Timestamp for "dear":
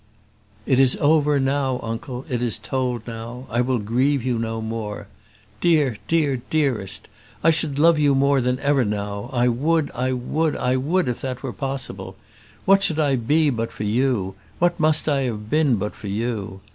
5.59-5.97, 6.07-6.41